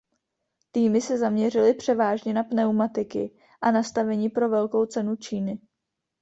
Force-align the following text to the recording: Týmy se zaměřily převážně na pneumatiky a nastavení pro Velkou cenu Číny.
Týmy 0.71 1.01
se 1.01 1.17
zaměřily 1.17 1.73
převážně 1.73 2.33
na 2.33 2.43
pneumatiky 2.43 3.31
a 3.61 3.71
nastavení 3.71 4.29
pro 4.29 4.49
Velkou 4.49 4.85
cenu 4.85 5.15
Číny. 5.15 5.59